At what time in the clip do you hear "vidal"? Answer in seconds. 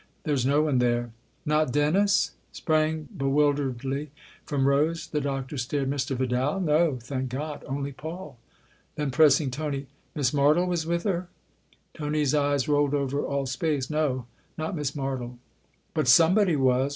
6.17-6.59